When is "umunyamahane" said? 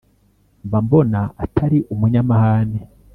1.93-2.79